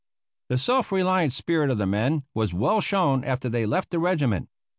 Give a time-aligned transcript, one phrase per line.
[0.49, 4.49] The self reliant spirit of the men was well shown after they left the regiment.